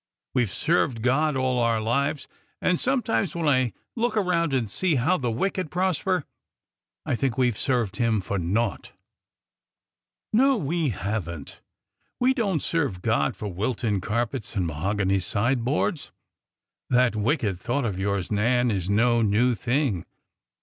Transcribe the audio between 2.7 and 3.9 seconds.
sometimes, when I